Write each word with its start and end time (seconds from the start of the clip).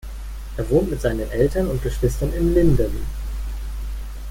Er 0.57 0.67
wohnt 0.71 0.89
mit 0.89 0.99
seinen 0.99 1.29
Eltern 1.29 1.67
und 1.67 1.83
Geschwistern 1.83 2.33
in 2.33 2.55
Linden. 2.55 3.05